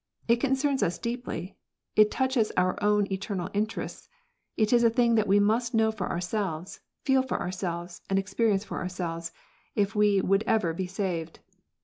[0.27, 1.57] It concerns us deeply;
[1.95, 4.09] it touches our own eternal interests,
[4.57, 8.53] it is a thing that we must know for ourselves, feel for ourselves, and experi
[8.53, 9.31] ence for ourselves,
[9.75, 11.39] if we would ever be saved.